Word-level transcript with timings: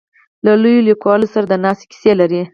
له 0.45 0.53
لویو 0.61 0.85
لیکوالو 0.89 1.31
سره 1.33 1.45
د 1.47 1.53
ناستې 1.63 1.85
کیسې 1.91 2.11
لري. 2.21 2.41